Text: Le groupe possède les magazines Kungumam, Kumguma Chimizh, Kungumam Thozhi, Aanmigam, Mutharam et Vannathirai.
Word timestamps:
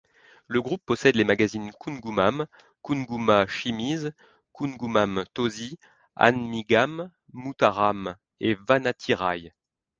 Le 0.47 0.63
groupe 0.63 0.83
possède 0.83 1.13
les 1.13 1.23
magazines 1.23 1.71
Kungumam, 1.79 2.47
Kumguma 2.83 3.45
Chimizh, 3.45 4.11
Kungumam 4.51 5.25
Thozhi, 5.35 5.77
Aanmigam, 6.15 7.11
Mutharam 7.33 8.15
et 8.39 8.55
Vannathirai. 8.55 9.53